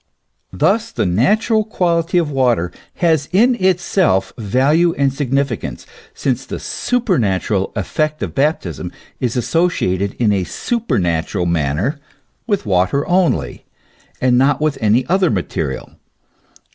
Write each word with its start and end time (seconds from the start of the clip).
Thus 0.51 0.91
the 0.91 1.05
natural 1.05 1.63
quality 1.63 2.17
of 2.17 2.31
water 2.31 2.71
has 2.95 3.29
in 3.31 3.53
itself 3.63 4.33
value 4.35 4.95
and 4.95 5.13
significance, 5.13 5.85
since 6.15 6.43
the 6.43 6.57
supernatural 6.59 7.71
effect 7.75 8.23
of 8.23 8.33
baptism 8.33 8.91
is 9.19 9.37
associated 9.37 10.13
in 10.13 10.31
a 10.33 10.43
supernatural 10.43 11.45
manner 11.45 11.99
with 12.47 12.65
water 12.65 13.07
only, 13.07 13.63
and 14.19 14.39
not 14.39 14.59
with 14.59 14.75
any 14.81 15.05
other 15.05 15.29
material. 15.29 15.91